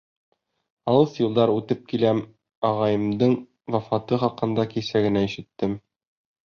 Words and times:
Алыҫ 0.93 1.19
юлдар 1.23 1.53
үтеп 1.57 1.83
киләм, 1.93 2.23
ағайымдың 2.71 3.39
вафаты 3.77 4.21
хаҡында 4.27 4.71
кисә 4.77 5.05
генә 5.09 5.27
ишеттем. 5.31 5.83